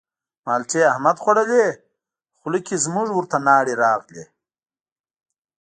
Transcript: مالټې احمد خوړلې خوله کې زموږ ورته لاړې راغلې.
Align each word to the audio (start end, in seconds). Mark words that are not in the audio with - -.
مالټې 0.45 0.81
احمد 0.91 1.17
خوړلې 1.23 1.65
خوله 2.37 2.59
کې 2.67 2.75
زموږ 2.85 3.07
ورته 3.13 3.37
لاړې 3.47 3.73
راغلې. 3.83 4.25